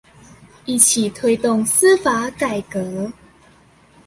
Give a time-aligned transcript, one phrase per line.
[0.65, 3.11] 一起推動司法改革